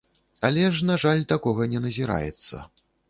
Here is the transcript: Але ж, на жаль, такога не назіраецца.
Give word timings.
Але 0.47 0.63
ж, 0.77 0.87
на 0.89 0.95
жаль, 1.03 1.21
такога 1.33 1.67
не 1.75 1.83
назіраецца. 1.85 2.65